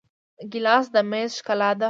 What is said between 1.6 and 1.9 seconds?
ده.